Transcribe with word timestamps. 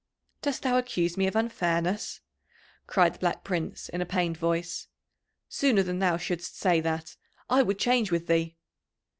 "Dost 0.41 0.63
thou 0.63 0.79
accuse 0.79 1.15
me 1.15 1.27
of 1.27 1.35
unfairness?" 1.35 2.21
cried 2.87 3.13
the 3.13 3.19
Black 3.19 3.43
Prince 3.43 3.87
in 3.87 4.01
a 4.01 4.05
pained 4.07 4.35
voice. 4.35 4.87
"Sooner 5.47 5.83
than 5.83 5.99
thou 5.99 6.17
shouldst 6.17 6.57
say 6.57 6.81
that, 6.81 7.17
I 7.51 7.61
would 7.61 7.77
change 7.77 8.09
with 8.11 8.25
thee." 8.25 8.57